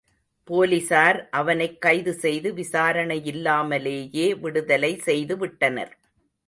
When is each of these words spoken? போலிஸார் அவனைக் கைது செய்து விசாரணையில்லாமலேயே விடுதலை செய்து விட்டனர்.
போலிஸார் 0.47 1.29
அவனைக் 1.29 1.81
கைது 1.81 2.13
செய்து 2.13 2.53
விசாரணையில்லாமலேயே 2.53 4.39
விடுதலை 4.39 4.97
செய்து 4.97 5.37
விட்டனர். 5.37 5.93